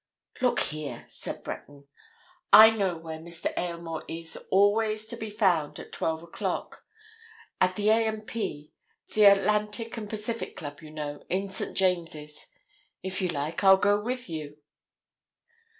[0.41, 1.87] "Look here," said Breton.
[2.51, 3.53] "I know where Mr.
[3.55, 6.83] Aylmore is always to be found at twelve o'clock.
[7.59, 8.07] At the A.
[8.07, 11.77] and P.—the Atlantic and Pacific Club, you know, in St.
[11.77, 12.47] James's.
[13.03, 14.57] If you like, I'll go with you."